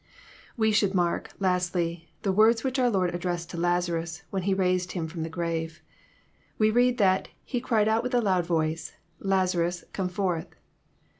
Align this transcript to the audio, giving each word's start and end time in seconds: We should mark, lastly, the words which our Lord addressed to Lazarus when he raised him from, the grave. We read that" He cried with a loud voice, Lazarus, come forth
We 0.57 0.71
should 0.71 0.95
mark, 0.95 1.29
lastly, 1.39 2.09
the 2.23 2.31
words 2.31 2.63
which 2.63 2.79
our 2.79 2.89
Lord 2.89 3.13
addressed 3.13 3.51
to 3.51 3.57
Lazarus 3.57 4.23
when 4.31 4.41
he 4.41 4.53
raised 4.55 4.93
him 4.93 5.07
from, 5.07 5.21
the 5.21 5.29
grave. 5.29 5.83
We 6.57 6.71
read 6.71 6.97
that" 6.97 7.27
He 7.51 7.61
cried 7.61 7.87
with 8.01 8.15
a 8.15 8.19
loud 8.19 8.47
voice, 8.47 8.93
Lazarus, 9.19 9.83
come 9.93 10.09
forth 10.09 10.47